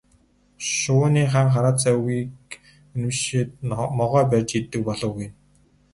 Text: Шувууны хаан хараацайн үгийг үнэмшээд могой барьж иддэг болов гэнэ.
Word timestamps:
Шувууны 0.77 1.21
хаан 1.31 1.47
хараацайн 1.55 1.97
үгийг 1.99 2.33
үнэмшээд 2.93 3.49
могой 3.99 4.23
барьж 4.31 4.49
иддэг 4.59 4.81
болов 4.87 5.11
гэнэ. 5.17 5.33